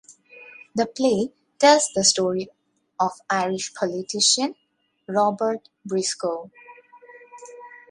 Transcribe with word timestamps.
The 0.73 0.87
play 0.87 1.29
tells 1.59 1.91
the 1.93 2.03
story 2.03 2.49
of 2.99 3.11
Irish 3.29 3.71
politician 3.75 4.55
Robert 5.07 5.69
Briscoe. 5.85 6.49